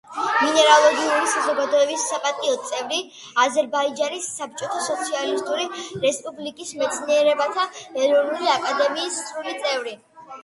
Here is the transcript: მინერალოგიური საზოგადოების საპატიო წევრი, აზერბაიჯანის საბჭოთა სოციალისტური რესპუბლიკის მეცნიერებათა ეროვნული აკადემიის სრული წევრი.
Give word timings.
მინერალოგიური 0.43 1.25
საზოგადოების 1.33 2.05
საპატიო 2.13 2.53
წევრი, 2.69 2.97
აზერბაიჯანის 3.43 4.29
საბჭოთა 4.39 4.81
სოციალისტური 4.87 5.67
რესპუბლიკის 6.07 6.73
მეცნიერებათა 6.81 7.67
ეროვნული 8.07 8.49
აკადემიის 8.55 9.21
სრული 9.29 9.55
წევრი. 9.67 9.95